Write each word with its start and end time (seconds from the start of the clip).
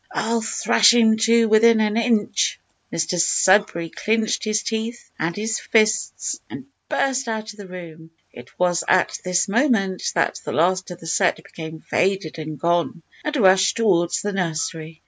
"I'll 0.11 0.41
thrash 0.41 0.95
him 0.95 1.15
to 1.17 1.47
within 1.47 1.79
an 1.79 1.95
inch" 1.95 2.59
Mr 2.91 3.19
Sudberry 3.19 3.91
clinched 3.95 4.43
his 4.43 4.63
teeth 4.63 5.11
and 5.19 5.35
his 5.35 5.59
fists, 5.59 6.39
and 6.49 6.65
burst 6.89 7.27
out 7.27 7.53
of 7.53 7.57
the 7.59 7.67
room, 7.67 8.09
(it 8.33 8.57
was 8.57 8.83
at 8.87 9.19
this 9.23 9.47
moment 9.47 10.01
that 10.15 10.41
the 10.43 10.53
last 10.53 10.89
of 10.89 10.99
the 10.99 11.05
set 11.05 11.35
became 11.43 11.81
"faded 11.81 12.39
and 12.39 12.59
gone"), 12.59 13.03
and 13.23 13.35
rushed 13.35 13.77
towards 13.77 14.23
the 14.23 14.33
nursery. 14.33 14.99